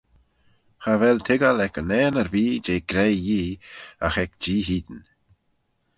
[0.81, 3.59] Cha vel toiggal ec unnane erbee jeh graih Yee
[4.05, 4.99] agh ec Jee hene.